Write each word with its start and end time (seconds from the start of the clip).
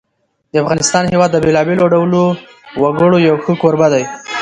د 0.51 0.53
افغانستان 0.63 1.03
هېواد 1.13 1.29
د 1.33 1.37
بېلابېلو 1.45 1.91
ډولو 1.93 2.23
وګړو 2.81 3.17
یو 3.27 3.35
ښه 3.43 3.53
کوربه 3.61 3.87
دی. 3.93 4.03